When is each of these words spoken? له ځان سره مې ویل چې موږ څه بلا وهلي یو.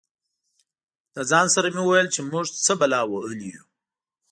له 1.15 1.21
ځان 1.31 1.47
سره 1.55 1.67
مې 1.75 1.83
ویل 1.85 2.07
چې 2.13 2.19
موږ 2.31 2.45
څه 2.65 2.73
بلا 2.79 3.01
وهلي 3.05 3.49
یو. 3.55 3.63